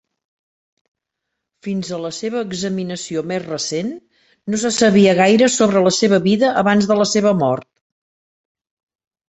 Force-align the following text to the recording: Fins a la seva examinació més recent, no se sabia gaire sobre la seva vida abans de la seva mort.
Fins 1.67 1.91
a 1.97 1.99
la 2.05 2.11
seva 2.19 2.41
examinació 2.45 3.23
més 3.33 3.45
recent, 3.45 3.93
no 4.55 4.61
se 4.65 4.73
sabia 4.79 5.15
gaire 5.21 5.53
sobre 5.59 5.85
la 5.91 5.95
seva 6.01 6.21
vida 6.27 6.53
abans 6.65 6.91
de 6.95 7.01
la 7.05 7.09
seva 7.15 7.39
mort. 7.47 7.71